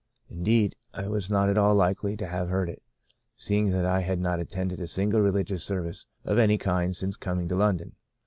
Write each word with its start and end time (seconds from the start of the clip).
Indeed, 0.31 0.75
I 0.95 1.07
was 1.07 1.29
not 1.29 1.47
at 1.47 1.59
all 1.59 1.75
likely 1.75 2.17
to 2.17 2.25
have 2.25 2.49
heard 2.49 2.69
it, 2.69 2.81
seeing 3.35 3.69
that 3.69 3.85
I 3.85 3.99
had 3.99 4.19
not 4.19 4.39
attended 4.39 4.79
a 4.81 4.87
single 4.87 5.21
religious 5.21 5.63
service 5.63 6.07
of 6.25 6.39
any 6.39 6.57
kind 6.57 6.95
since 6.95 7.15
coming 7.15 7.47
to 7.49 7.55
London. 7.55 7.95